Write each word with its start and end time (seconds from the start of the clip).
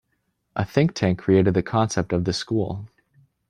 A 0.55 0.65
think 0.65 0.95
tank 0.95 1.19
created 1.19 1.53
the 1.53 1.61
concept 1.61 2.11
of 2.11 2.23
the 2.25 2.33
school. 2.33 2.87